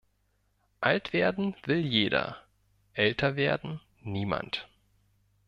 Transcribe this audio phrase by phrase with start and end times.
[0.79, 2.37] Alt werden will jeder,
[2.95, 4.67] älter werden niemand.